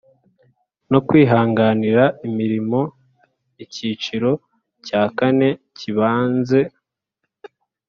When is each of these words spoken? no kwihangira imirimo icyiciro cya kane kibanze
no 0.91 0.99
kwihangira 1.07 2.05
imirimo 2.27 2.79
icyiciro 3.63 4.31
cya 4.85 5.01
kane 5.17 5.49
kibanze 5.77 6.59